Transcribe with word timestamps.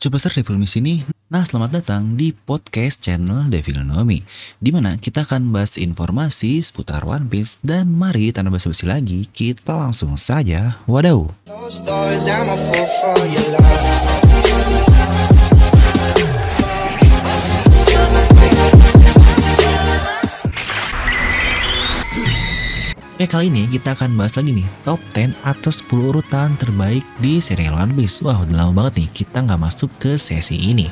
Superstar 0.00 0.32
Devil 0.32 0.56
di 0.56 0.64
sini. 0.64 0.94
Nah, 1.28 1.44
selamat 1.44 1.76
datang 1.76 2.16
di 2.16 2.32
podcast 2.32 3.04
channel 3.04 3.52
Devil 3.52 3.84
Nomi, 3.84 4.24
di 4.56 4.72
mana 4.72 4.96
kita 4.96 5.28
akan 5.28 5.52
bahas 5.52 5.76
informasi 5.76 6.56
seputar 6.64 7.04
One 7.04 7.28
Piece 7.28 7.60
dan 7.60 7.92
mari 7.92 8.32
tanpa 8.32 8.56
basa-basi 8.56 8.88
lagi, 8.88 9.28
kita 9.28 9.76
langsung 9.76 10.16
saja. 10.16 10.80
Wadaw. 10.88 11.28
Oke, 23.20 23.36
kali 23.36 23.52
ini 23.52 23.68
kita 23.68 23.92
akan 23.92 24.16
bahas 24.16 24.32
lagi 24.32 24.48
nih 24.48 24.64
top 24.80 24.96
10 25.12 25.36
atau 25.44 25.68
10 25.68 26.08
urutan 26.08 26.56
terbaik 26.56 27.04
di 27.20 27.36
serial 27.36 27.76
One 27.76 27.92
Piece. 27.92 28.24
Wah, 28.24 28.40
udah 28.40 28.64
lama 28.64 28.72
banget 28.72 29.04
nih 29.04 29.08
kita 29.12 29.44
nggak 29.44 29.60
masuk 29.60 29.92
ke 30.00 30.16
sesi 30.16 30.56
ini. 30.56 30.88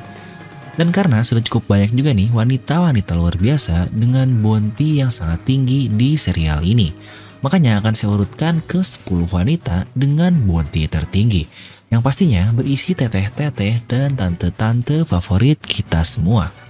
Dan 0.76 0.92
karena 0.92 1.24
sudah 1.24 1.40
cukup 1.40 1.72
banyak 1.72 1.96
juga 1.96 2.12
nih 2.12 2.28
wanita-wanita 2.28 3.16
luar 3.16 3.32
biasa 3.40 3.88
dengan 3.96 4.28
bounty 4.44 5.00
yang 5.00 5.08
sangat 5.08 5.40
tinggi 5.48 5.88
di 5.88 6.20
serial 6.20 6.60
ini. 6.68 6.92
Makanya 7.40 7.80
akan 7.80 7.96
saya 7.96 8.12
urutkan 8.12 8.60
ke 8.60 8.84
10 8.84 9.24
wanita 9.32 9.88
dengan 9.96 10.36
bounty 10.44 10.84
tertinggi. 10.84 11.48
Yang 11.88 12.02
pastinya 12.04 12.52
berisi 12.52 12.92
teteh-teteh 12.92 13.88
dan 13.88 14.12
tante-tante 14.20 15.08
favorit 15.08 15.56
kita 15.64 16.04
semua. 16.04 16.67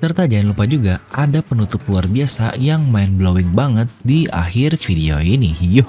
Serta 0.00 0.24
jangan 0.24 0.56
lupa 0.56 0.64
juga 0.64 1.04
ada 1.12 1.44
penutup 1.44 1.84
luar 1.84 2.08
biasa 2.08 2.56
yang 2.56 2.88
mind 2.88 3.20
blowing 3.20 3.52
banget 3.52 3.84
di 4.00 4.24
akhir 4.32 4.80
video 4.80 5.20
ini. 5.20 5.52
Yo. 5.60 5.84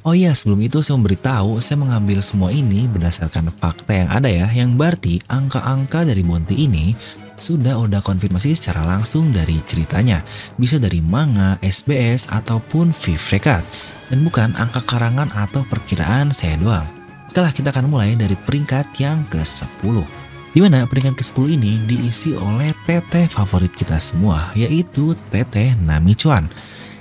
Oh 0.00 0.16
iya, 0.16 0.32
sebelum 0.32 0.64
itu 0.64 0.80
saya 0.80 0.96
memberitahu 0.96 1.60
saya 1.60 1.76
mengambil 1.76 2.24
semua 2.24 2.48
ini 2.48 2.88
berdasarkan 2.88 3.52
fakta 3.60 3.92
yang 3.92 4.08
ada 4.08 4.32
ya, 4.32 4.48
yang 4.56 4.80
berarti 4.80 5.20
angka-angka 5.28 6.08
dari 6.08 6.24
Bonti 6.24 6.64
ini 6.64 6.96
sudah 7.36 7.76
udah 7.84 8.00
konfirmasi 8.00 8.56
secara 8.56 8.80
langsung 8.88 9.28
dari 9.28 9.60
ceritanya. 9.68 10.24
Bisa 10.56 10.80
dari 10.80 11.04
manga, 11.04 11.60
SBS, 11.60 12.32
ataupun 12.32 12.96
Record. 12.96 13.62
Dan 14.08 14.24
bukan 14.24 14.56
angka 14.56 14.80
karangan 14.88 15.28
atau 15.36 15.68
perkiraan 15.68 16.32
saya 16.32 16.56
doang. 16.56 16.88
Oke 17.28 17.44
lah, 17.44 17.52
kita 17.52 17.76
akan 17.76 17.92
mulai 17.92 18.16
dari 18.16 18.40
peringkat 18.40 18.96
yang 19.04 19.20
ke-10. 19.28 20.21
Di 20.52 20.60
mana 20.60 20.84
peringkat 20.84 21.16
ke-10 21.16 21.56
ini 21.56 21.72
diisi 21.88 22.36
oleh 22.36 22.76
teteh 22.84 23.24
favorit 23.24 23.72
kita 23.72 23.96
semua, 23.96 24.52
yaitu 24.52 25.16
teteh 25.32 25.72
Nami 25.80 26.12
Chuan. 26.12 26.52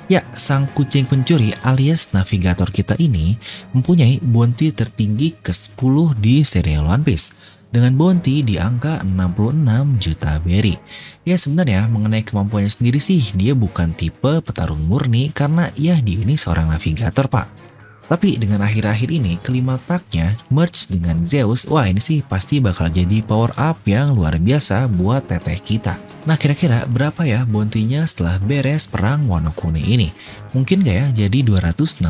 Ya, 0.07 0.23
sang 0.39 0.71
kucing 0.71 1.03
pencuri 1.03 1.52
alias 1.59 2.16
navigator 2.16 2.72
kita 2.72 2.95
ini 2.95 3.35
mempunyai 3.75 4.23
bounty 4.23 4.72
tertinggi 4.72 5.35
ke-10 5.44 5.95
di 6.16 6.47
serial 6.47 6.88
One 6.88 7.03
Piece. 7.03 7.35
Dengan 7.72 7.95
bounty 7.95 8.44
di 8.44 8.59
angka 8.59 8.99
66 9.03 9.99
juta 9.99 10.39
berry. 10.44 10.75
Ya 11.23 11.39
sebenarnya 11.39 11.88
mengenai 11.88 12.23
kemampuannya 12.27 12.67
sendiri 12.67 12.99
sih, 12.99 13.23
dia 13.35 13.55
bukan 13.55 13.95
tipe 13.95 14.44
petarung 14.44 14.83
murni 14.83 15.31
karena 15.31 15.72
ya 15.79 15.99
dia 15.99 16.19
ini 16.19 16.35
seorang 16.35 16.72
navigator 16.72 17.31
pak. 17.31 17.70
Tapi 18.11 18.35
dengan 18.35 18.59
akhir-akhir 18.59 19.07
ini 19.07 19.39
kelima 19.39 19.79
taknya 19.87 20.35
merge 20.51 20.91
dengan 20.91 21.23
Zeus, 21.23 21.63
wah 21.63 21.87
ini 21.87 22.03
sih 22.03 22.19
pasti 22.19 22.59
bakal 22.59 22.91
jadi 22.91 23.23
power 23.23 23.55
up 23.55 23.79
yang 23.87 24.11
luar 24.11 24.35
biasa 24.35 24.91
buat 24.91 25.31
teteh 25.31 25.55
kita. 25.63 25.95
Nah 26.27 26.35
kira-kira 26.35 26.83
berapa 26.91 27.23
ya 27.23 27.47
bounty-nya 27.47 28.03
setelah 28.03 28.35
beres 28.43 28.91
perang 28.91 29.31
Wano 29.31 29.55
Kune 29.55 29.79
ini? 29.79 30.11
Mungkin 30.51 30.83
gak 30.83 30.91
ya 30.91 31.07
jadi 31.23 31.39
216 31.39 32.03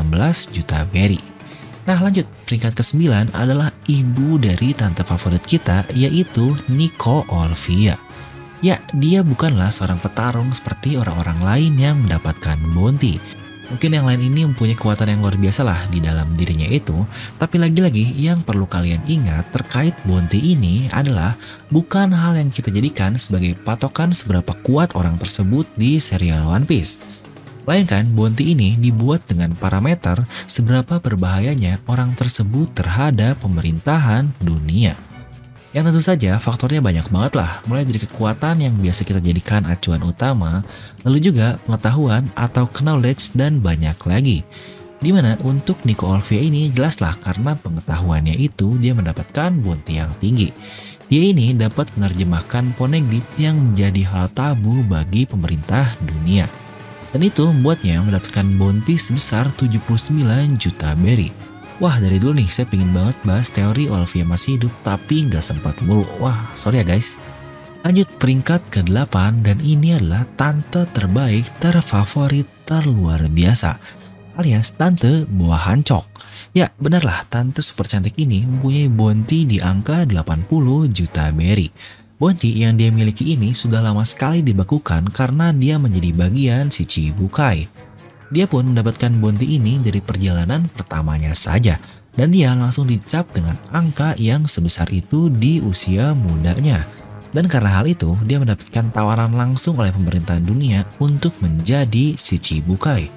juta 0.50 0.82
berry. 0.90 1.22
Nah 1.86 1.98
lanjut, 2.02 2.26
peringkat 2.50 2.74
ke-9 2.82 3.30
adalah 3.30 3.70
ibu 3.86 4.42
dari 4.42 4.74
tante 4.74 5.06
favorit 5.06 5.46
kita 5.46 5.86
yaitu 5.94 6.58
Nico 6.66 7.22
Olvia. 7.30 7.94
Ya, 8.58 8.78
dia 8.94 9.22
bukanlah 9.22 9.70
seorang 9.70 10.02
petarung 10.02 10.50
seperti 10.50 10.98
orang-orang 10.98 11.38
lain 11.42 11.74
yang 11.78 11.96
mendapatkan 12.02 12.58
bounty. 12.74 13.41
Mungkin 13.72 13.88
yang 13.88 14.04
lain 14.04 14.20
ini 14.20 14.44
mempunyai 14.44 14.76
kekuatan 14.76 15.16
yang 15.16 15.24
luar 15.24 15.40
biasa 15.40 15.64
lah 15.64 15.88
di 15.88 15.96
dalam 15.96 16.28
dirinya 16.36 16.68
itu, 16.68 16.92
tapi 17.40 17.56
lagi-lagi 17.56 18.04
yang 18.20 18.44
perlu 18.44 18.68
kalian 18.68 19.00
ingat 19.08 19.48
terkait 19.48 19.96
bounty 20.04 20.52
ini 20.52 20.92
adalah 20.92 21.40
bukan 21.72 22.12
hal 22.12 22.36
yang 22.36 22.52
kita 22.52 22.68
jadikan 22.68 23.16
sebagai 23.16 23.56
patokan 23.64 24.12
seberapa 24.12 24.52
kuat 24.60 24.92
orang 24.92 25.16
tersebut 25.16 25.64
di 25.72 25.96
serial 25.96 26.44
One 26.44 26.68
Piece. 26.68 27.00
Melainkan 27.64 28.12
bounty 28.12 28.52
ini 28.52 28.76
dibuat 28.76 29.24
dengan 29.24 29.56
parameter 29.56 30.20
seberapa 30.44 31.00
berbahayanya 31.00 31.80
orang 31.88 32.12
tersebut 32.12 32.76
terhadap 32.76 33.40
pemerintahan 33.40 34.36
dunia. 34.44 35.00
Yang 35.72 35.84
tentu 35.88 36.02
saja 36.04 36.36
faktornya 36.36 36.84
banyak 36.84 37.08
banget 37.08 37.32
lah, 37.40 37.64
mulai 37.64 37.88
dari 37.88 37.96
kekuatan 37.96 38.60
yang 38.60 38.76
biasa 38.76 39.08
kita 39.08 39.24
jadikan 39.24 39.64
acuan 39.64 40.04
utama, 40.04 40.60
lalu 41.00 41.32
juga 41.32 41.56
pengetahuan 41.64 42.28
atau 42.36 42.68
knowledge 42.68 43.32
dan 43.32 43.56
banyak 43.56 43.96
lagi. 44.04 44.44
Di 45.00 45.10
mana 45.16 45.34
untuk 45.40 45.80
Nico 45.88 46.12
Olvia 46.12 46.44
ini 46.44 46.68
jelaslah 46.68 47.16
karena 47.24 47.56
pengetahuannya 47.56 48.36
itu 48.36 48.76
dia 48.76 48.92
mendapatkan 48.92 49.48
bounty 49.64 49.96
yang 49.96 50.12
tinggi. 50.20 50.52
Dia 51.08 51.32
ini 51.32 51.56
dapat 51.56 51.88
menerjemahkan 51.96 52.76
Poneglyph 52.76 53.32
yang 53.40 53.56
menjadi 53.56 54.04
hal 54.12 54.28
tabu 54.36 54.84
bagi 54.84 55.24
pemerintah 55.24 55.88
dunia. 56.04 56.52
Dan 57.16 57.24
itu 57.24 57.48
membuatnya 57.48 58.04
mendapatkan 58.04 58.44
bounty 58.60 59.00
sebesar 59.00 59.48
79 59.56 60.20
juta 60.60 60.92
berry. 61.00 61.51
Wah 61.82 61.98
dari 61.98 62.22
dulu 62.22 62.38
nih 62.38 62.46
saya 62.46 62.70
pingin 62.70 62.94
banget 62.94 63.18
bahas 63.26 63.50
teori 63.50 63.90
Olivia 63.90 64.22
masih 64.22 64.54
hidup 64.54 64.70
tapi 64.86 65.26
nggak 65.26 65.42
sempat 65.42 65.74
mulu. 65.82 66.06
Wah 66.22 66.54
sorry 66.54 66.78
ya 66.78 66.86
guys. 66.86 67.18
Lanjut 67.82 68.06
peringkat 68.22 68.70
ke-8 68.70 69.42
dan 69.42 69.58
ini 69.58 69.98
adalah 69.98 70.22
tante 70.38 70.86
terbaik, 70.94 71.42
terfavorit, 71.58 72.46
terluar 72.62 73.26
biasa. 73.26 73.82
Alias 74.38 74.78
tante 74.78 75.26
buah 75.26 75.74
hancok. 75.74 76.06
Ya 76.54 76.70
benarlah 76.78 77.26
tante 77.26 77.66
super 77.66 77.90
cantik 77.90 78.14
ini 78.14 78.46
mempunyai 78.46 78.86
bounty 78.86 79.42
di 79.42 79.58
angka 79.58 80.06
80 80.06 80.46
juta 80.86 81.34
berry. 81.34 81.74
Bounty 82.14 82.62
yang 82.62 82.78
dia 82.78 82.94
miliki 82.94 83.34
ini 83.34 83.50
sudah 83.50 83.82
lama 83.82 84.06
sekali 84.06 84.46
dibakukan 84.46 85.10
karena 85.10 85.50
dia 85.50 85.82
menjadi 85.82 86.14
bagian 86.14 86.70
si 86.70 86.86
Chibukai. 86.86 87.71
Dia 88.32 88.48
pun 88.48 88.72
mendapatkan 88.72 89.12
bounty 89.20 89.60
ini 89.60 89.76
dari 89.76 90.00
perjalanan 90.00 90.64
pertamanya 90.72 91.36
saja, 91.36 91.76
dan 92.16 92.32
dia 92.32 92.56
langsung 92.56 92.88
dicap 92.88 93.28
dengan 93.28 93.60
angka 93.68 94.16
yang 94.16 94.48
sebesar 94.48 94.88
itu 94.88 95.28
di 95.28 95.60
usia 95.60 96.16
mudanya. 96.16 96.88
Dan 97.32 97.44
karena 97.48 97.80
hal 97.80 97.88
itu, 97.88 98.16
dia 98.24 98.40
mendapatkan 98.40 98.88
tawaran 98.92 99.36
langsung 99.36 99.76
oleh 99.76 99.92
pemerintahan 99.92 100.44
dunia 100.44 100.88
untuk 100.96 101.36
menjadi 101.44 102.16
si 102.16 102.40
Chibukai. 102.40 103.12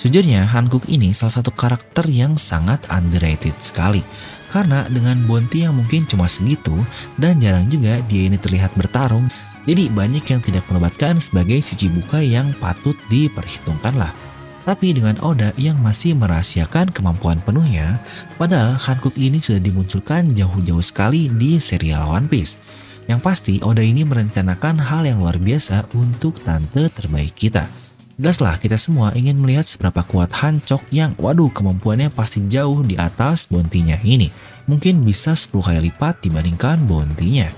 Sejujurnya, 0.00 0.48
Hankook 0.48 0.88
ini 0.88 1.12
salah 1.12 1.40
satu 1.40 1.52
karakter 1.52 2.08
yang 2.08 2.40
sangat 2.40 2.88
underrated 2.88 3.56
sekali. 3.60 4.00
Karena 4.48 4.88
dengan 4.88 5.20
bounty 5.28 5.68
yang 5.68 5.76
mungkin 5.76 6.08
cuma 6.08 6.24
segitu, 6.24 6.72
dan 7.20 7.36
jarang 7.36 7.68
juga 7.68 8.00
dia 8.08 8.32
ini 8.32 8.40
terlihat 8.40 8.72
bertarung, 8.80 9.28
jadi 9.68 9.92
banyak 9.92 10.24
yang 10.24 10.40
tidak 10.40 10.64
menobatkan 10.72 11.20
sebagai 11.20 11.60
si 11.60 11.76
Chibukai 11.76 12.32
yang 12.32 12.56
patut 12.56 12.96
diperhitungkan 13.12 13.96
lah. 13.96 14.27
Tapi 14.68 14.92
dengan 14.92 15.16
Oda 15.24 15.56
yang 15.56 15.80
masih 15.80 16.12
merahasiakan 16.12 16.92
kemampuan 16.92 17.40
penuhnya, 17.40 18.04
padahal 18.36 18.76
Hankook 18.76 19.16
ini 19.16 19.40
sudah 19.40 19.64
dimunculkan 19.64 20.28
jauh-jauh 20.28 20.84
sekali 20.84 21.32
di 21.32 21.56
serial 21.56 22.04
One 22.12 22.28
Piece. 22.28 22.60
Yang 23.08 23.20
pasti 23.24 23.54
Oda 23.64 23.80
ini 23.80 24.04
merencanakan 24.04 24.76
hal 24.76 25.08
yang 25.08 25.24
luar 25.24 25.40
biasa 25.40 25.88
untuk 25.96 26.36
tante 26.44 26.92
terbaik 26.92 27.32
kita. 27.32 27.72
Jelaslah 28.20 28.60
kita 28.60 28.76
semua 28.76 29.16
ingin 29.16 29.40
melihat 29.40 29.64
seberapa 29.64 30.04
kuat 30.04 30.36
Hancok 30.36 30.84
yang 30.92 31.16
waduh 31.16 31.48
kemampuannya 31.48 32.12
pasti 32.12 32.44
jauh 32.44 32.84
di 32.84 33.00
atas 33.00 33.48
bontinya 33.48 33.96
ini. 34.04 34.28
Mungkin 34.68 35.00
bisa 35.00 35.32
10 35.32 35.64
kali 35.64 35.88
lipat 35.88 36.20
dibandingkan 36.20 36.84
bontinya. 36.84 37.48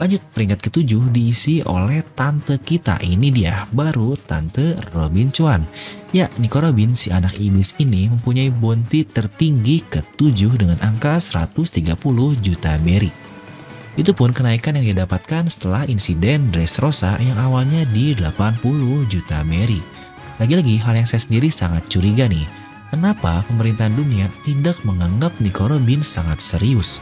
Lanjut 0.00 0.24
peringkat 0.32 0.64
ketujuh 0.64 1.12
diisi 1.12 1.60
oleh 1.60 2.00
tante 2.16 2.56
kita 2.56 3.04
ini 3.04 3.28
dia 3.28 3.68
baru 3.68 4.16
tante 4.16 4.72
Robin 4.96 5.28
Chuan. 5.28 5.60
Ya 6.10 6.26
Nico 6.42 6.58
Robin 6.58 6.90
si 6.90 7.14
anak 7.14 7.38
iblis 7.38 7.78
ini 7.78 8.10
mempunyai 8.10 8.50
bounty 8.50 9.06
tertinggi 9.06 9.86
ketujuh 9.86 10.58
dengan 10.58 10.74
angka 10.82 11.22
130 11.22 11.86
juta 12.42 12.74
berry. 12.82 13.14
Itu 13.94 14.10
pun 14.10 14.34
kenaikan 14.34 14.74
yang 14.74 14.90
didapatkan 14.90 15.46
setelah 15.46 15.86
insiden 15.86 16.50
Dressrosa 16.50 17.14
yang 17.22 17.38
awalnya 17.38 17.86
di 17.94 18.18
80 18.18 19.06
juta 19.06 19.46
berry. 19.46 19.78
Lagi-lagi 20.42 20.82
hal 20.82 20.98
yang 20.98 21.06
saya 21.06 21.22
sendiri 21.22 21.46
sangat 21.46 21.86
curiga 21.86 22.26
nih. 22.26 22.48
Kenapa 22.90 23.46
pemerintahan 23.46 23.94
dunia 23.94 24.26
tidak 24.42 24.82
menganggap 24.82 25.30
Nico 25.38 25.70
Robin 25.70 26.02
sangat 26.02 26.42
serius? 26.42 26.98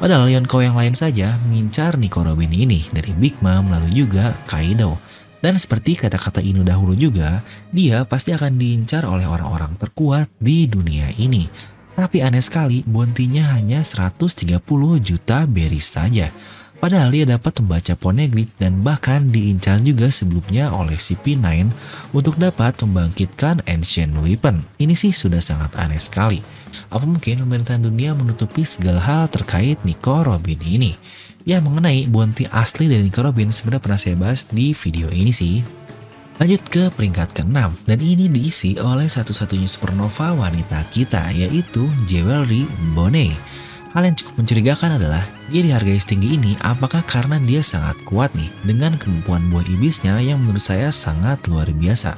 Padahal 0.00 0.32
Yonko 0.32 0.64
yang 0.64 0.80
lain 0.80 0.96
saja 0.96 1.36
mengincar 1.44 2.00
Nico 2.00 2.24
Robin 2.24 2.48
ini 2.48 2.88
dari 2.88 3.12
Big 3.12 3.36
Mom 3.44 3.68
lalu 3.68 3.92
juga 3.92 4.32
Kaido. 4.48 4.96
Dan 5.40 5.56
seperti 5.56 5.96
kata-kata 5.96 6.44
Inu 6.44 6.60
dahulu 6.60 6.92
juga, 6.92 7.40
dia 7.72 8.04
pasti 8.04 8.36
akan 8.36 8.60
diincar 8.60 9.08
oleh 9.08 9.24
orang-orang 9.24 9.76
terkuat 9.80 10.28
di 10.36 10.68
dunia 10.68 11.08
ini. 11.16 11.48
Tapi 11.96 12.20
aneh 12.20 12.44
sekali, 12.44 12.84
bounty-nya 12.84 13.56
hanya 13.56 13.80
130 13.80 14.60
juta 15.00 15.44
berry 15.48 15.80
saja. 15.80 16.32
Padahal 16.80 17.12
dia 17.12 17.28
dapat 17.28 17.60
membaca 17.60 17.92
poneglyph 17.92 18.56
dan 18.56 18.80
bahkan 18.80 19.28
diincar 19.28 19.84
juga 19.84 20.08
sebelumnya 20.08 20.72
oleh 20.72 20.96
CP9 20.96 21.68
untuk 22.16 22.40
dapat 22.40 22.80
membangkitkan 22.80 23.60
Ancient 23.68 24.16
Weapon. 24.16 24.64
Ini 24.80 24.96
sih 24.96 25.12
sudah 25.12 25.44
sangat 25.44 25.76
aneh 25.76 26.00
sekali. 26.00 26.40
Apa 26.88 27.04
mungkin 27.04 27.44
pemerintahan 27.44 27.84
dunia 27.84 28.16
menutupi 28.16 28.64
segala 28.64 29.04
hal 29.04 29.28
terkait 29.28 29.76
Nico 29.84 30.24
Robin 30.24 30.56
ini? 30.64 30.96
Ya 31.48 31.56
mengenai 31.56 32.04
bounty 32.04 32.44
asli 32.52 32.84
dari 32.84 33.08
Nico 33.08 33.24
Robin 33.24 33.48
sebenarnya 33.48 33.80
pernah 33.80 34.00
saya 34.00 34.16
bahas 34.16 34.44
di 34.52 34.76
video 34.76 35.08
ini 35.08 35.32
sih. 35.32 35.64
Lanjut 36.36 36.60
ke 36.68 36.92
peringkat 36.92 37.36
ke-6 37.36 37.84
dan 37.84 37.98
ini 38.00 38.28
diisi 38.28 38.76
oleh 38.76 39.08
satu-satunya 39.08 39.68
supernova 39.68 40.36
wanita 40.36 40.84
kita 40.92 41.32
yaitu 41.32 41.88
Jewelry 42.04 42.68
Bonet. 42.92 43.36
Hal 43.96 44.06
yang 44.06 44.16
cukup 44.16 44.44
mencurigakan 44.44 45.00
adalah 45.00 45.24
dia 45.48 45.64
dihargai 45.64 45.98
setinggi 45.98 46.36
ini 46.36 46.52
apakah 46.60 47.02
karena 47.04 47.40
dia 47.40 47.64
sangat 47.64 47.98
kuat 48.04 48.30
nih 48.36 48.52
dengan 48.62 48.94
kemampuan 49.00 49.48
buah 49.48 49.64
iblisnya 49.66 50.20
yang 50.20 50.44
menurut 50.44 50.62
saya 50.62 50.92
sangat 50.92 51.44
luar 51.48 51.68
biasa. 51.72 52.16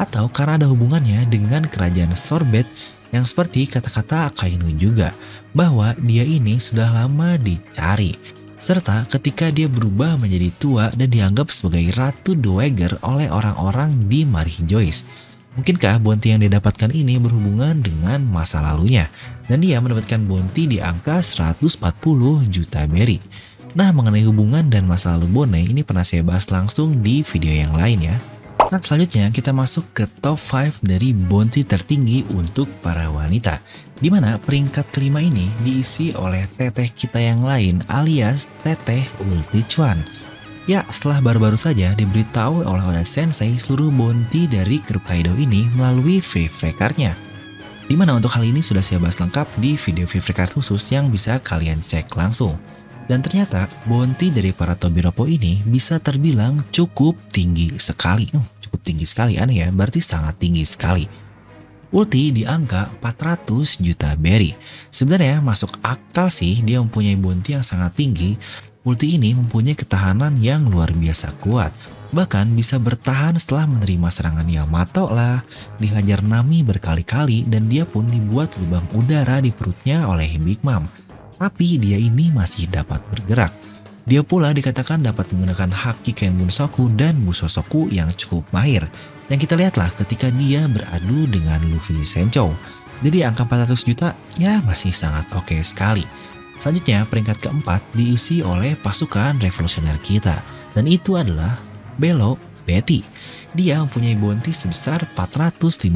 Atau 0.00 0.26
karena 0.32 0.56
ada 0.56 0.66
hubungannya 0.66 1.28
dengan 1.28 1.68
kerajaan 1.68 2.16
Sorbet 2.16 2.66
yang 3.12 3.24
seperti 3.24 3.64
kata-kata 3.68 4.28
Akainu 4.28 4.68
juga 4.76 5.16
bahwa 5.56 5.96
dia 6.02 6.24
ini 6.26 6.60
sudah 6.60 6.92
lama 6.92 7.40
dicari. 7.40 8.37
Serta 8.58 9.06
ketika 9.06 9.54
dia 9.54 9.70
berubah 9.70 10.18
menjadi 10.18 10.50
tua 10.58 10.90
dan 10.90 11.14
dianggap 11.14 11.54
sebagai 11.54 11.94
Ratu 11.94 12.34
Dowager 12.34 12.98
oleh 13.06 13.30
orang-orang 13.30 14.10
di 14.10 14.26
Marih 14.26 14.66
Joyce. 14.66 15.06
Mungkinkah 15.54 16.02
bounty 16.02 16.34
yang 16.34 16.42
didapatkan 16.42 16.90
ini 16.90 17.22
berhubungan 17.22 17.78
dengan 17.78 18.18
masa 18.26 18.58
lalunya? 18.58 19.06
Dan 19.46 19.62
dia 19.62 19.78
mendapatkan 19.78 20.18
bounty 20.26 20.66
di 20.66 20.78
angka 20.82 21.22
140 21.22 21.70
juta 22.50 22.82
berry. 22.90 23.22
Nah 23.78 23.94
mengenai 23.94 24.26
hubungan 24.26 24.66
dan 24.66 24.90
masa 24.90 25.14
lalu 25.14 25.30
Bone 25.30 25.62
ini 25.62 25.86
pernah 25.86 26.02
saya 26.02 26.26
bahas 26.26 26.50
langsung 26.50 26.98
di 26.98 27.22
video 27.22 27.54
yang 27.62 27.78
lain 27.78 28.10
ya. 28.10 28.16
Nah 28.68 28.84
selanjutnya 28.84 29.32
kita 29.32 29.48
masuk 29.56 29.96
ke 29.96 30.04
top 30.20 30.36
5 30.36 30.84
dari 30.84 31.16
bounty 31.16 31.64
tertinggi 31.64 32.28
untuk 32.36 32.68
para 32.84 33.08
wanita. 33.08 33.64
Di 33.96 34.12
mana 34.12 34.36
peringkat 34.36 34.92
kelima 34.92 35.24
ini 35.24 35.48
diisi 35.64 36.12
oleh 36.12 36.44
teteh 36.52 36.92
kita 36.92 37.16
yang 37.16 37.40
lain 37.40 37.80
alias 37.88 38.52
teteh 38.60 39.08
Ulti 39.24 39.64
Chuan. 39.64 40.04
Ya, 40.68 40.84
setelah 40.92 41.24
baru-baru 41.24 41.56
saja 41.56 41.96
diberitahu 41.96 42.60
oleh 42.68 42.84
Oda 42.84 43.00
Sensei 43.00 43.56
seluruh 43.56 43.88
bounty 43.88 44.44
dari 44.44 44.84
grup 44.84 45.08
Kaido 45.08 45.32
ini 45.40 45.64
melalui 45.72 46.20
free 46.20 46.44
free 46.44 46.76
card-nya. 46.76 47.16
Di 47.88 47.96
mana 47.96 48.20
untuk 48.20 48.28
hal 48.36 48.44
ini 48.44 48.60
sudah 48.60 48.84
saya 48.84 49.00
bahas 49.00 49.16
lengkap 49.16 49.48
di 49.64 49.80
video 49.80 50.04
free 50.04 50.20
free 50.20 50.36
card 50.36 50.52
khusus 50.52 50.84
yang 50.92 51.08
bisa 51.08 51.40
kalian 51.40 51.80
cek 51.80 52.12
langsung. 52.12 52.60
Dan 53.08 53.24
ternyata 53.24 53.64
bounty 53.88 54.28
dari 54.28 54.52
para 54.52 54.76
Tobiropo 54.76 55.24
ini 55.24 55.64
bisa 55.64 55.96
terbilang 55.96 56.60
cukup 56.68 57.16
tinggi 57.32 57.80
sekali. 57.80 58.28
Cukup 58.68 58.84
tinggi 58.84 59.08
sekali 59.08 59.40
aneh 59.40 59.64
ya, 59.64 59.68
berarti 59.72 60.04
sangat 60.04 60.36
tinggi 60.36 60.68
sekali. 60.68 61.08
Ulti 61.88 62.36
di 62.36 62.44
angka 62.44 62.92
400 63.00 63.80
juta 63.80 64.12
berry. 64.20 64.52
Sebenarnya 64.92 65.40
masuk 65.40 65.80
akal 65.80 66.28
sih 66.28 66.60
dia 66.60 66.84
mempunyai 66.84 67.16
bounty 67.16 67.56
yang 67.56 67.64
sangat 67.64 67.96
tinggi 67.96 68.36
Ulti 68.88 69.20
ini 69.20 69.36
mempunyai 69.36 69.76
ketahanan 69.76 70.40
yang 70.40 70.64
luar 70.64 70.88
biasa 70.96 71.36
kuat. 71.44 71.76
Bahkan 72.08 72.56
bisa 72.56 72.80
bertahan 72.80 73.36
setelah 73.36 73.68
menerima 73.68 74.08
serangan 74.08 74.48
Yamato 74.48 75.12
lah, 75.12 75.44
dihajar 75.76 76.24
Nami 76.24 76.64
berkali-kali 76.64 77.44
dan 77.44 77.68
dia 77.68 77.84
pun 77.84 78.08
dibuat 78.08 78.56
lubang 78.56 78.88
udara 78.96 79.44
di 79.44 79.52
perutnya 79.52 80.08
oleh 80.08 80.40
Big 80.40 80.64
Mom. 80.64 80.88
Tapi 81.36 81.76
dia 81.76 82.00
ini 82.00 82.32
masih 82.32 82.72
dapat 82.72 83.04
bergerak. 83.12 83.52
Dia 84.08 84.24
pula 84.24 84.56
dikatakan 84.56 85.04
dapat 85.04 85.28
menggunakan 85.36 85.68
haki 85.68 86.16
Ken 86.16 86.32
Bunsoku 86.32 86.88
dan 86.96 87.20
Busosoku 87.28 87.92
yang 87.92 88.08
cukup 88.16 88.40
mahir. 88.56 88.88
Yang 89.28 89.44
kita 89.44 89.54
lihatlah 89.60 89.92
ketika 90.00 90.32
dia 90.32 90.64
beradu 90.64 91.28
dengan 91.28 91.60
Luffy 91.68 92.00
Sencho. 92.08 92.56
Jadi 93.04 93.20
angka 93.28 93.44
400 93.44 93.76
juta 93.84 94.16
ya 94.40 94.64
masih 94.64 94.96
sangat 94.96 95.28
oke 95.36 95.52
okay 95.52 95.60
sekali. 95.60 96.08
Selanjutnya, 96.56 97.04
peringkat 97.04 97.36
keempat 97.38 97.84
diisi 97.92 98.40
oleh 98.40 98.74
pasukan 98.80 99.38
revolusioner 99.38 100.00
kita, 100.02 100.40
dan 100.72 100.84
itu 100.88 101.14
adalah 101.14 101.60
Belo 102.00 102.40
Betty. 102.68 103.00
Dia 103.56 103.80
mempunyai 103.80 104.12
bounty 104.12 104.52
sebesar 104.52 105.08
457 105.16 105.88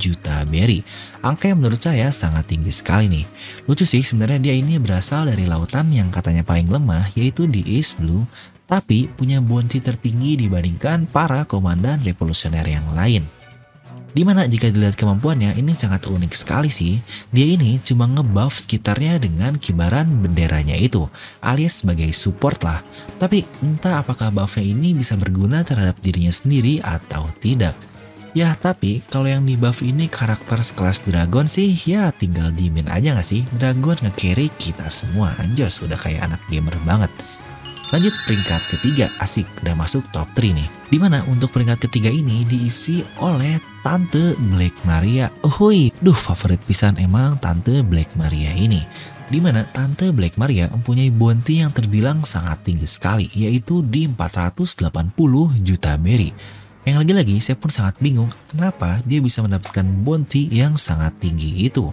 juta 0.00 0.48
berry. 0.48 0.80
Angka 1.20 1.52
yang 1.52 1.60
menurut 1.60 1.76
saya 1.76 2.08
sangat 2.08 2.48
tinggi 2.48 2.72
sekali 2.72 3.12
nih. 3.12 3.28
Lucu 3.68 3.84
sih 3.84 4.00
sebenarnya 4.00 4.40
dia 4.40 4.54
ini 4.56 4.80
berasal 4.80 5.28
dari 5.28 5.44
lautan 5.44 5.92
yang 5.92 6.08
katanya 6.08 6.40
paling 6.40 6.72
lemah 6.72 7.12
yaitu 7.12 7.44
di 7.44 7.60
East 7.68 8.00
Blue, 8.00 8.24
tapi 8.64 9.12
punya 9.12 9.44
bounty 9.44 9.84
tertinggi 9.84 10.48
dibandingkan 10.48 11.04
para 11.04 11.44
komandan 11.44 12.00
revolusioner 12.00 12.64
yang 12.64 12.88
lain. 12.96 13.41
Di 14.12 14.22
mana 14.28 14.44
jika 14.44 14.68
dilihat 14.68 14.96
kemampuannya 15.00 15.56
ini 15.56 15.72
sangat 15.72 16.04
unik 16.04 16.32
sekali 16.36 16.68
sih. 16.68 17.00
Dia 17.32 17.48
ini 17.56 17.80
cuma 17.80 18.04
ngebuff 18.04 18.60
sekitarnya 18.60 19.16
dengan 19.16 19.56
kibaran 19.56 20.04
benderanya 20.20 20.76
itu, 20.76 21.08
alias 21.40 21.80
sebagai 21.80 22.12
support 22.12 22.60
lah. 22.60 22.84
Tapi 23.16 23.48
entah 23.64 24.04
apakah 24.04 24.28
buffnya 24.28 24.68
ini 24.68 24.92
bisa 24.92 25.16
berguna 25.16 25.64
terhadap 25.64 25.96
dirinya 26.04 26.32
sendiri 26.32 26.84
atau 26.84 27.32
tidak. 27.40 27.72
Ya 28.32 28.56
tapi 28.56 29.04
kalau 29.12 29.28
yang 29.28 29.44
di 29.44 29.60
buff 29.60 29.84
ini 29.84 30.08
karakter 30.08 30.60
sekelas 30.64 31.04
Dragon 31.04 31.44
sih 31.44 31.76
ya 31.84 32.08
tinggal 32.16 32.48
dimin 32.48 32.88
aja 32.88 33.12
gak 33.12 33.28
sih 33.28 33.44
Dragon 33.60 33.92
nge-carry 33.92 34.48
kita 34.56 34.88
semua 34.88 35.36
anjos 35.36 35.84
udah 35.84 36.00
kayak 36.00 36.32
anak 36.32 36.40
gamer 36.48 36.72
banget 36.80 37.12
Lanjut 37.92 38.16
peringkat 38.24 38.62
ketiga, 38.72 39.12
asik 39.20 39.44
udah 39.60 39.76
masuk 39.76 40.00
top 40.16 40.24
3 40.32 40.56
nih. 40.56 40.81
Di 40.92 41.00
mana 41.00 41.24
untuk 41.24 41.56
peringkat 41.56 41.88
ketiga 41.88 42.12
ini 42.12 42.44
diisi 42.44 43.00
oleh 43.24 43.56
Tante 43.80 44.36
Black 44.36 44.76
Maria. 44.84 45.32
Uhuy, 45.40 45.88
duh 46.04 46.12
favorit 46.12 46.60
pisan 46.68 47.00
emang 47.00 47.40
Tante 47.40 47.80
Black 47.80 48.12
Maria 48.12 48.52
ini. 48.52 48.84
Di 49.24 49.40
mana 49.40 49.64
Tante 49.64 50.12
Black 50.12 50.36
Maria 50.36 50.68
mempunyai 50.68 51.08
bounty 51.08 51.64
yang 51.64 51.72
terbilang 51.72 52.28
sangat 52.28 52.68
tinggi 52.68 52.84
sekali, 52.84 53.24
yaitu 53.32 53.80
di 53.80 54.04
480 54.04 54.84
juta 55.64 55.96
berry. 55.96 56.28
Yang 56.84 56.96
lagi-lagi 57.00 57.36
saya 57.40 57.56
pun 57.56 57.72
sangat 57.72 57.96
bingung 57.96 58.28
kenapa 58.52 59.00
dia 59.08 59.24
bisa 59.24 59.40
mendapatkan 59.40 59.88
bounty 60.04 60.52
yang 60.52 60.76
sangat 60.76 61.16
tinggi 61.16 61.72
itu. 61.72 61.88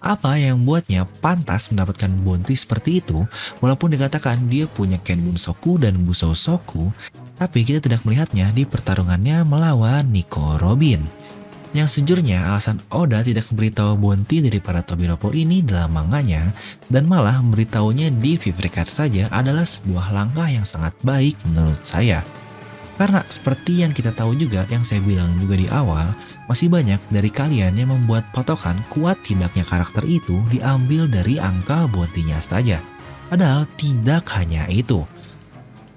Apa 0.00 0.40
yang 0.40 0.64
membuatnya 0.64 1.04
pantas 1.20 1.68
mendapatkan 1.68 2.08
bounty 2.24 2.56
seperti 2.56 3.04
itu 3.04 3.28
walaupun 3.60 3.92
dikatakan 3.92 4.48
dia 4.48 4.64
punya 4.66 4.96
Kenbun 4.96 5.36
Soku 5.36 5.76
dan 5.76 6.00
Busou 6.00 6.32
Soku, 6.32 6.90
tapi 7.42 7.66
kita 7.66 7.82
tidak 7.82 8.06
melihatnya 8.06 8.54
di 8.54 8.62
pertarungannya 8.62 9.42
melawan 9.42 10.06
Nico 10.14 10.62
Robin. 10.62 11.02
Yang 11.74 11.98
sejujurnya 11.98 12.46
alasan 12.54 12.78
Oda 12.94 13.18
tidak 13.26 13.50
memberitahu 13.50 13.98
bounty 13.98 14.46
dari 14.46 14.62
para 14.62 14.86
Tobiropo 14.86 15.34
ini 15.34 15.58
dalam 15.58 15.90
manganya 15.90 16.54
dan 16.86 17.10
malah 17.10 17.42
memberitahunya 17.42 18.14
di 18.14 18.38
Vivre 18.38 18.70
Card 18.70 18.86
saja 18.86 19.26
adalah 19.34 19.66
sebuah 19.66 20.14
langkah 20.14 20.46
yang 20.46 20.62
sangat 20.62 20.94
baik 21.02 21.34
menurut 21.50 21.82
saya. 21.82 22.22
Karena 22.94 23.26
seperti 23.26 23.82
yang 23.82 23.90
kita 23.90 24.14
tahu 24.14 24.38
juga 24.38 24.62
yang 24.70 24.86
saya 24.86 25.02
bilang 25.02 25.34
juga 25.42 25.58
di 25.58 25.66
awal, 25.66 26.14
masih 26.46 26.70
banyak 26.70 27.02
dari 27.10 27.32
kalian 27.32 27.74
yang 27.74 27.90
membuat 27.90 28.30
patokan 28.30 28.78
kuat 28.86 29.18
tidaknya 29.26 29.66
karakter 29.66 30.06
itu 30.06 30.38
diambil 30.46 31.10
dari 31.10 31.42
angka 31.42 31.90
bounty 31.90 32.22
saja. 32.38 32.78
Padahal 33.26 33.66
tidak 33.74 34.30
hanya 34.38 34.70
itu. 34.70 35.02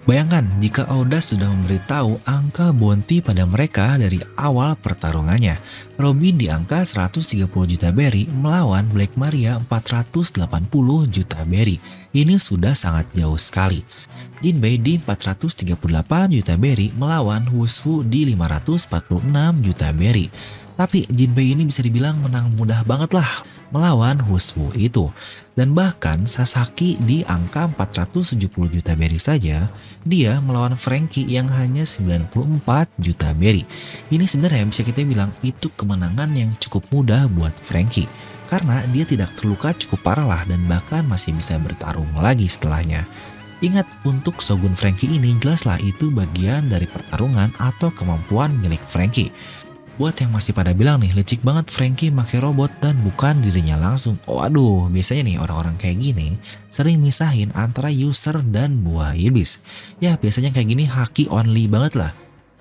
Bayangkan 0.05 0.45
jika 0.61 0.85
Oda 0.93 1.17
sudah 1.17 1.49
memberitahu 1.49 2.21
angka 2.29 2.69
bounty 2.69 3.25
pada 3.25 3.41
mereka 3.49 3.97
dari 3.97 4.21
awal 4.37 4.77
pertarungannya. 4.77 5.57
Robin 5.97 6.37
di 6.37 6.45
angka 6.45 6.85
130 6.85 7.49
juta 7.49 7.89
berry 7.89 8.29
melawan 8.29 8.85
Black 8.93 9.17
Maria 9.17 9.57
480 9.65 10.45
juta 11.09 11.41
berry. 11.49 11.81
Ini 12.13 12.37
sudah 12.37 12.77
sangat 12.77 13.17
jauh 13.17 13.41
sekali. 13.41 13.81
Jinbei 14.45 14.77
di 14.77 15.01
438 15.01 15.73
juta 16.37 16.53
berry 16.53 16.93
melawan 16.93 17.49
Wushu 17.49 18.05
di 18.05 18.29
546 18.29 19.09
juta 19.65 19.89
berry. 19.89 20.29
Tapi 20.77 21.09
Jinbei 21.09 21.57
ini 21.57 21.65
bisa 21.65 21.81
dibilang 21.81 22.21
menang 22.21 22.53
mudah 22.53 22.85
banget 22.85 23.09
lah 23.17 23.54
melawan 23.75 24.23
Wushu 24.31 24.71
itu. 24.79 25.11
Dan 25.55 25.71
bahkan 25.71 26.23
Sasaki 26.27 26.95
di 26.99 27.23
angka 27.27 27.67
470 27.75 28.75
juta 28.75 28.91
berry 28.95 29.19
saja, 29.19 29.71
dia 30.03 30.39
melawan 30.43 30.75
Frankie 30.79 31.27
yang 31.27 31.47
hanya 31.51 31.83
94 31.83 32.31
juta 32.99 33.31
berry. 33.35 33.67
Ini 34.11 34.23
sebenarnya 34.27 34.67
bisa 34.67 34.83
kita 34.83 35.03
bilang 35.03 35.31
itu 35.43 35.67
kemenangan 35.75 36.31
yang 36.35 36.51
cukup 36.59 36.87
mudah 36.91 37.27
buat 37.31 37.55
Frankie. 37.59 38.07
Karena 38.51 38.83
dia 38.91 39.03
tidak 39.07 39.35
terluka 39.35 39.71
cukup 39.75 40.03
parah 40.03 40.27
lah 40.27 40.41
dan 40.47 40.63
bahkan 40.67 41.03
masih 41.07 41.35
bisa 41.35 41.55
bertarung 41.59 42.11
lagi 42.19 42.47
setelahnya. 42.47 43.07
Ingat, 43.63 43.87
untuk 44.03 44.43
Shogun 44.43 44.75
Frankie 44.75 45.07
ini 45.07 45.39
jelaslah 45.39 45.79
itu 45.79 46.11
bagian 46.11 46.67
dari 46.67 46.83
pertarungan 46.85 47.55
atau 47.55 47.87
kemampuan 47.95 48.51
milik 48.59 48.83
Frankie. 48.83 49.31
Buat 49.95 50.19
yang 50.19 50.35
masih 50.35 50.51
pada 50.51 50.75
bilang 50.75 50.99
nih, 50.99 51.15
licik 51.15 51.39
banget 51.39 51.71
Frankie 51.71 52.11
pakai 52.11 52.43
robot 52.43 52.67
dan 52.83 52.99
bukan 52.99 53.39
dirinya 53.39 53.79
langsung. 53.79 54.19
Waduh, 54.27 54.91
biasanya 54.91 55.23
nih 55.23 55.37
orang-orang 55.39 55.79
kayak 55.79 56.03
gini 56.03 56.35
sering 56.67 56.99
misahin 56.99 57.47
antara 57.55 57.87
user 57.87 58.43
dan 58.43 58.83
buah 58.83 59.15
iblis. 59.15 59.63
Ya, 60.03 60.19
biasanya 60.19 60.51
kayak 60.51 60.67
gini 60.67 60.83
haki 60.83 61.31
only 61.31 61.71
banget 61.71 61.95
lah. 61.95 62.11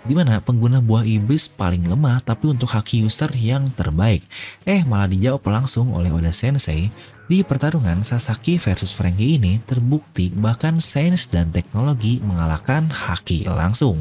Di 0.06 0.14
mana 0.14 0.38
pengguna 0.38 0.78
buah 0.78 1.02
iblis 1.02 1.50
paling 1.50 1.90
lemah 1.90 2.22
tapi 2.22 2.54
untuk 2.54 2.70
haki 2.70 3.02
user 3.02 3.34
yang 3.34 3.66
terbaik. 3.74 4.22
Eh, 4.62 4.86
malah 4.86 5.10
dijawab 5.10 5.42
langsung 5.50 5.90
oleh 5.90 6.14
Oda 6.14 6.30
Sensei. 6.30 6.94
Di 7.26 7.42
pertarungan 7.42 8.06
Sasaki 8.06 8.62
versus 8.62 8.94
Frankie 8.94 9.42
ini 9.42 9.58
terbukti 9.66 10.30
bahkan 10.30 10.78
sains 10.78 11.26
dan 11.26 11.50
teknologi 11.50 12.22
mengalahkan 12.22 12.86
haki 12.86 13.50
langsung. 13.50 13.98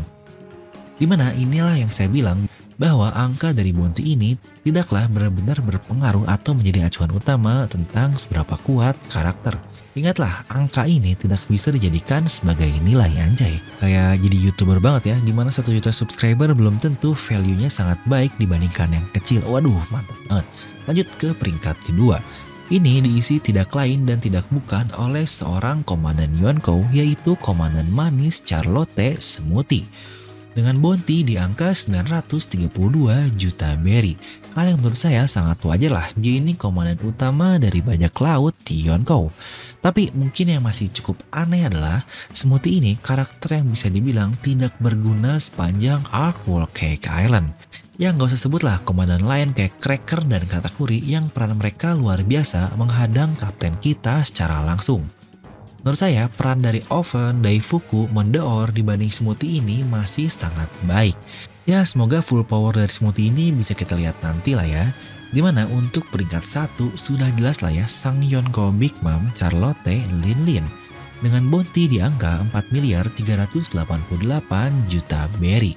Di 1.02 1.10
mana 1.10 1.34
inilah 1.34 1.82
yang 1.82 1.90
saya 1.90 2.12
bilang 2.12 2.46
bahwa 2.78 3.14
angka 3.14 3.54
dari 3.54 3.74
Bounty 3.74 4.16
ini 4.18 4.38
tidaklah 4.66 5.06
benar-benar 5.10 5.62
berpengaruh 5.62 6.26
atau 6.26 6.58
menjadi 6.58 6.90
acuan 6.90 7.12
utama 7.14 7.66
tentang 7.70 8.18
seberapa 8.18 8.58
kuat 8.62 8.98
karakter. 9.10 9.58
Ingatlah, 9.94 10.42
angka 10.50 10.90
ini 10.90 11.14
tidak 11.14 11.46
bisa 11.46 11.70
dijadikan 11.70 12.26
sebagai 12.26 12.66
nilai 12.82 13.14
anjay. 13.14 13.62
Kayak 13.78 14.26
jadi 14.26 14.38
youtuber 14.50 14.82
banget 14.82 15.14
ya, 15.14 15.18
di 15.22 15.30
mana 15.30 15.54
satu 15.54 15.70
juta 15.70 15.94
subscriber 15.94 16.50
belum 16.58 16.82
tentu 16.82 17.14
value-nya 17.14 17.70
sangat 17.70 18.02
baik 18.10 18.34
dibandingkan 18.42 18.90
yang 18.90 19.06
kecil. 19.14 19.46
Waduh, 19.46 19.86
mantap 19.94 20.18
banget. 20.26 20.46
Lanjut 20.90 21.08
ke 21.14 21.30
peringkat 21.38 21.78
kedua. 21.86 22.18
Ini 22.74 23.06
diisi 23.06 23.38
tidak 23.38 23.70
lain 23.78 24.10
dan 24.10 24.18
tidak 24.18 24.50
bukan 24.50 24.90
oleh 24.98 25.30
seorang 25.30 25.86
komandan 25.86 26.34
Yonko, 26.42 26.90
yaitu 26.90 27.38
komandan 27.38 27.86
manis 27.94 28.42
Charlotte 28.42 29.14
Smoothie 29.22 29.86
dengan 30.54 30.78
bounty 30.78 31.26
di 31.26 31.36
angka 31.38 31.74
932 31.74 32.70
juta 33.34 33.74
berry. 33.78 34.16
Hal 34.54 34.70
yang 34.74 34.80
menurut 34.80 34.98
saya 34.98 35.26
sangat 35.26 35.60
wajar 35.66 35.92
lah, 35.92 36.08
dia 36.14 36.38
ini 36.38 36.54
komandan 36.54 37.02
utama 37.02 37.58
dari 37.58 37.82
banyak 37.82 38.14
laut 38.22 38.54
di 38.62 38.86
Yonkou. 38.86 39.34
Tapi 39.84 40.14
mungkin 40.16 40.54
yang 40.54 40.64
masih 40.64 40.94
cukup 40.94 41.20
aneh 41.34 41.68
adalah 41.68 42.08
Smoothie 42.32 42.80
ini 42.80 42.96
karakter 42.96 43.60
yang 43.60 43.68
bisa 43.74 43.92
dibilang 43.92 44.38
tidak 44.40 44.72
berguna 44.80 45.36
sepanjang 45.42 46.06
Arkwall 46.14 46.70
Cake 46.72 47.10
Island. 47.10 47.52
Ya 47.98 48.10
nggak 48.10 48.34
usah 48.34 48.50
sebut 48.50 48.66
lah 48.66 48.82
komandan 48.82 49.22
lain 49.26 49.54
kayak 49.54 49.78
Cracker 49.78 50.26
dan 50.26 50.50
Katakuri 50.50 50.98
yang 51.04 51.30
peran 51.30 51.54
mereka 51.58 51.94
luar 51.94 52.26
biasa 52.26 52.74
menghadang 52.74 53.38
kapten 53.38 53.78
kita 53.78 54.26
secara 54.26 54.66
langsung. 54.66 55.23
Menurut 55.84 56.00
saya, 56.00 56.32
peran 56.32 56.64
dari 56.64 56.80
Oven, 56.88 57.44
Daifuku, 57.44 58.08
Mondeor 58.08 58.72
dibanding 58.72 59.12
Smoothie 59.12 59.60
ini 59.60 59.84
masih 59.84 60.32
sangat 60.32 60.72
baik. 60.88 61.20
Ya, 61.68 61.84
semoga 61.84 62.24
full 62.24 62.48
power 62.48 62.72
dari 62.72 62.88
Smoothie 62.88 63.28
ini 63.28 63.52
bisa 63.52 63.76
kita 63.76 64.00
lihat 64.00 64.16
nanti 64.24 64.56
lah 64.56 64.64
ya. 64.64 64.88
Di 65.36 65.44
mana 65.44 65.68
untuk 65.68 66.08
peringkat 66.08 66.40
satu 66.40 66.96
sudah 66.96 67.28
jelas 67.36 67.60
lah 67.60 67.74
ya 67.74 67.84
Sang 67.84 68.24
Yonko 68.24 68.72
Big 68.72 68.96
Mom 69.04 69.28
Charlotte 69.36 70.08
Lin 70.24 70.46
Lin 70.48 70.64
dengan 71.20 71.48
bounty 71.52 71.92
di 71.92 71.98
angka 72.00 72.44
4 72.54 72.72
miliar 72.72 73.08
388 73.12 73.76
juta 74.88 75.28
berry. 75.36 75.74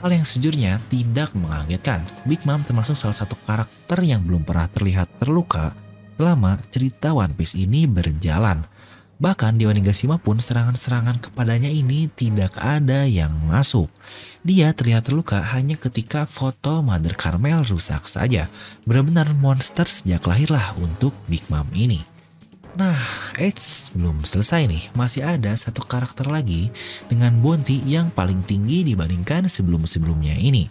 Hal 0.00 0.16
yang 0.16 0.24
sejujurnya 0.24 0.80
tidak 0.88 1.36
mengagetkan. 1.36 2.00
Big 2.24 2.40
Mom 2.48 2.64
termasuk 2.64 2.96
salah 2.96 3.16
satu 3.16 3.36
karakter 3.44 4.00
yang 4.00 4.24
belum 4.24 4.40
pernah 4.46 4.72
terlihat 4.72 5.20
terluka 5.20 5.76
selama 6.16 6.56
cerita 6.72 7.12
One 7.12 7.36
Piece 7.36 7.58
ini 7.58 7.84
berjalan. 7.84 8.64
Bahkan 9.20 9.60
di 9.60 9.68
Onigashima 9.68 10.16
pun 10.16 10.40
serangan-serangan 10.40 11.20
kepadanya 11.20 11.68
ini 11.68 12.08
tidak 12.08 12.56
ada 12.56 13.04
yang 13.04 13.28
masuk. 13.44 13.92
Dia 14.40 14.72
terlihat 14.72 15.12
terluka 15.12 15.44
hanya 15.52 15.76
ketika 15.76 16.24
foto 16.24 16.80
Mother 16.80 17.12
Carmel 17.12 17.60
rusak 17.68 18.08
saja. 18.08 18.48
Benar-benar 18.88 19.36
monster 19.36 19.84
sejak 19.84 20.24
lahirlah 20.24 20.72
untuk 20.80 21.12
Big 21.28 21.44
Mom 21.52 21.68
ini. 21.76 22.00
Nah, 22.80 22.96
Eits 23.36 23.92
belum 23.92 24.24
selesai 24.24 24.64
nih. 24.64 24.88
Masih 24.96 25.20
ada 25.20 25.52
satu 25.52 25.84
karakter 25.84 26.24
lagi 26.24 26.72
dengan 27.12 27.36
bounty 27.44 27.84
yang 27.84 28.08
paling 28.08 28.40
tinggi 28.40 28.88
dibandingkan 28.88 29.52
sebelum-sebelumnya 29.52 30.40
ini. 30.40 30.64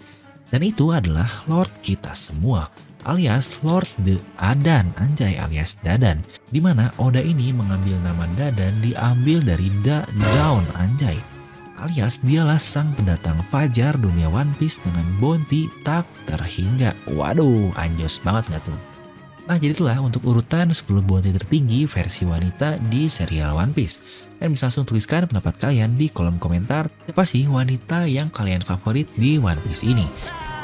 Dan 0.50 0.65
itu 0.65 0.89
adalah 0.89 1.46
Lord 1.46 1.86
kita 1.86 2.18
semua, 2.18 2.74
alias 3.08 3.63
Lord 3.63 3.88
the 4.03 4.20
Adan 4.41 4.91
anjay 5.00 5.39
alias 5.39 5.79
Dadan 5.79 6.20
di 6.51 6.60
mana 6.60 6.91
Oda 7.00 7.24
ini 7.24 7.56
mengambil 7.56 7.96
nama 8.03 8.27
Dadan 8.36 8.75
diambil 8.84 9.39
dari 9.46 9.72
Da 9.86 10.03
Dawn 10.36 10.65
anjay 10.75 11.20
alias 11.79 12.20
dialah 12.20 12.60
sang 12.60 12.91
pendatang 12.98 13.39
fajar 13.48 13.96
dunia 13.96 14.27
One 14.27 14.51
Piece 14.60 14.84
dengan 14.84 15.08
bounty 15.24 15.72
tak 15.88 16.03
terhingga 16.27 16.91
waduh 17.15 17.72
anjos 17.79 18.20
banget 18.20 18.60
gak 18.60 18.63
tuh 18.68 18.79
Nah 19.50 19.58
jadi 19.58 19.74
itulah 19.74 19.98
untuk 19.98 20.29
urutan 20.29 20.70
10 20.70 20.86
bounty 21.10 21.34
tertinggi 21.34 21.89
versi 21.89 22.22
wanita 22.22 22.77
di 22.86 23.10
serial 23.10 23.58
One 23.58 23.74
Piece. 23.74 23.98
Kalian 24.38 24.53
bisa 24.53 24.70
langsung 24.70 24.86
tuliskan 24.86 25.25
pendapat 25.25 25.58
kalian 25.58 25.98
di 25.98 26.13
kolom 26.13 26.38
komentar 26.38 26.86
siapa 27.10 27.25
sih 27.25 27.50
wanita 27.50 28.06
yang 28.06 28.29
kalian 28.29 28.62
favorit 28.62 29.10
di 29.18 29.41
One 29.41 29.58
Piece 29.65 29.82
ini. 29.82 30.06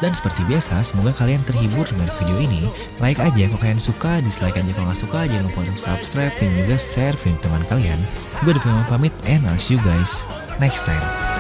Dan 0.04 0.12
seperti 0.12 0.44
biasa, 0.48 0.84
semoga 0.84 1.16
kalian 1.16 1.40
terhibur 1.48 1.88
dengan 1.88 2.12
video 2.20 2.38
ini. 2.40 2.68
Like 3.00 3.20
aja 3.20 3.48
kalau 3.48 3.60
kalian 3.62 3.82
suka, 3.82 4.20
dislike 4.20 4.60
aja 4.60 4.72
kalau 4.76 4.92
nggak 4.92 5.02
suka. 5.02 5.20
Jangan 5.28 5.46
lupa 5.48 5.60
untuk 5.64 5.80
subscribe 5.80 6.34
dan 6.40 6.52
juga 6.56 6.76
share 6.76 7.16
film 7.16 7.40
teman 7.40 7.64
kalian. 7.72 8.00
Gue 8.44 8.52
Devi 8.56 8.72
pamit 8.92 9.16
and 9.24 9.48
I'll 9.48 9.60
see 9.60 9.80
you 9.80 9.82
guys 9.84 10.28
next 10.60 10.84
time. 10.84 11.35